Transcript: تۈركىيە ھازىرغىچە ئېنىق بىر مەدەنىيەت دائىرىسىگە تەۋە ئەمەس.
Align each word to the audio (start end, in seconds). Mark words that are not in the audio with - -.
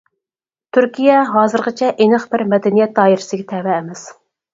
تۈركىيە 0.77 1.17
ھازىرغىچە 1.33 1.89
ئېنىق 2.05 2.25
بىر 2.31 2.45
مەدەنىيەت 2.55 2.95
دائىرىسىگە 3.01 3.47
تەۋە 3.53 3.75
ئەمەس. 3.77 4.03